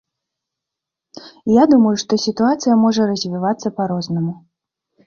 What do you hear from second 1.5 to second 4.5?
Я думаю, што сітуацыя можа развівацца па-рознаму.